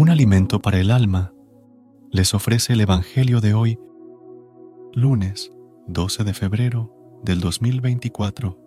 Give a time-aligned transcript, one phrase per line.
[0.00, 1.34] Un alimento para el alma,
[2.10, 3.78] les ofrece el Evangelio de hoy,
[4.94, 5.52] lunes
[5.88, 8.58] 12 de febrero del 2024.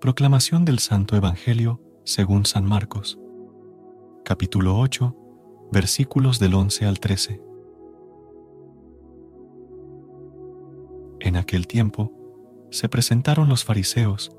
[0.00, 3.16] Proclamación del Santo Evangelio según San Marcos,
[4.24, 5.16] capítulo 8,
[5.70, 7.40] versículos del 11 al 13.
[11.20, 12.12] En aquel tiempo
[12.72, 14.36] se presentaron los fariseos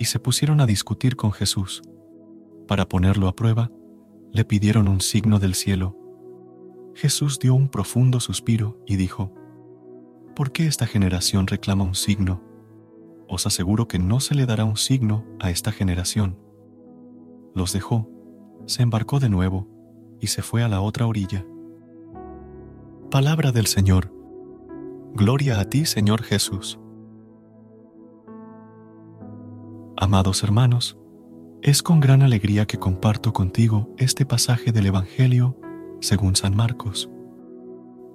[0.00, 1.82] y se pusieron a discutir con Jesús.
[2.66, 3.70] Para ponerlo a prueba,
[4.32, 5.94] le pidieron un signo del cielo.
[6.94, 9.34] Jesús dio un profundo suspiro y dijo,
[10.34, 12.42] ¿Por qué esta generación reclama un signo?
[13.28, 16.38] Os aseguro que no se le dará un signo a esta generación.
[17.54, 18.08] Los dejó,
[18.64, 19.68] se embarcó de nuevo
[20.18, 21.44] y se fue a la otra orilla.
[23.10, 24.14] Palabra del Señor.
[25.12, 26.79] Gloria a ti, Señor Jesús.
[30.02, 30.96] Amados hermanos,
[31.60, 35.58] es con gran alegría que comparto contigo este pasaje del Evangelio
[36.00, 37.10] según San Marcos.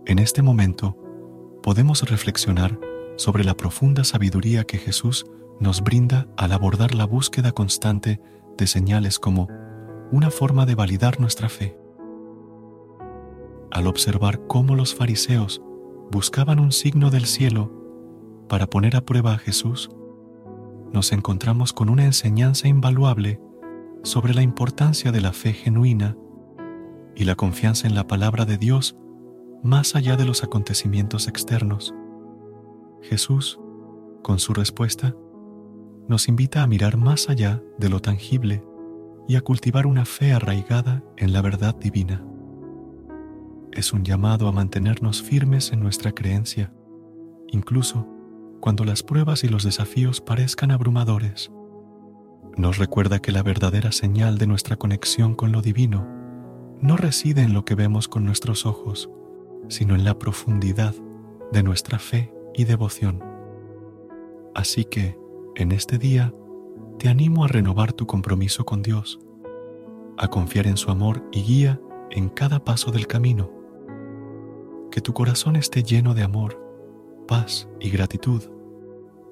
[0.08, 0.98] En este momento
[1.62, 2.80] podemos reflexionar
[3.18, 5.28] sobre la profunda sabiduría que Jesús
[5.60, 8.20] nos brinda al abordar la búsqueda constante
[8.58, 9.48] de señales como
[10.12, 11.78] una forma de validar nuestra fe.
[13.70, 15.62] Al observar cómo los fariseos
[16.10, 17.72] buscaban un signo del cielo
[18.50, 19.92] para poner a prueba a Jesús,
[20.96, 23.42] nos encontramos con una enseñanza invaluable
[24.04, 26.16] sobre la importancia de la fe genuina
[27.18, 28.96] y la confianza en la palabra de Dios
[29.62, 31.94] más allá de los acontecimientos externos.
[33.02, 33.60] Jesús,
[34.24, 35.14] con su respuesta,
[36.08, 38.64] nos invita a mirar más allá de lo tangible
[39.28, 42.26] y a cultivar una fe arraigada en la verdad divina.
[43.74, 46.74] Es un llamado a mantenernos firmes en nuestra creencia,
[47.50, 48.08] incluso
[48.66, 51.52] cuando las pruebas y los desafíos parezcan abrumadores.
[52.58, 56.08] Nos recuerda que la verdadera señal de nuestra conexión con lo divino
[56.82, 59.08] no reside en lo que vemos con nuestros ojos,
[59.70, 60.96] sino en la profundidad
[61.52, 63.24] de nuestra fe y devoción.
[64.56, 65.16] Así que,
[65.54, 66.34] en este día,
[66.98, 69.20] te animo a renovar tu compromiso con Dios,
[70.18, 73.52] a confiar en su amor y guía en cada paso del camino.
[74.90, 76.60] Que tu corazón esté lleno de amor,
[77.28, 78.55] paz y gratitud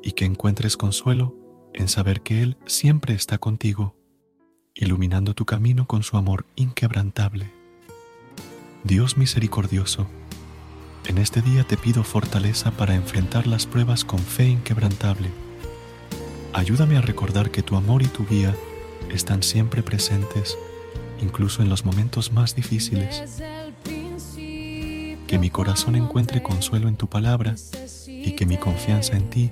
[0.04, 1.36] y que encuentres consuelo
[1.74, 3.96] en saber que Él siempre está contigo,
[4.76, 7.52] iluminando tu camino con su amor inquebrantable.
[8.84, 10.08] Dios misericordioso,
[11.08, 15.30] en este día te pido fortaleza para enfrentar las pruebas con fe inquebrantable.
[16.52, 18.56] Ayúdame a recordar que tu amor y tu guía
[19.10, 20.58] están siempre presentes,
[21.22, 23.42] incluso en los momentos más difíciles.
[25.28, 27.56] Que mi corazón encuentre consuelo en tu palabra
[28.08, 29.52] y que mi confianza en ti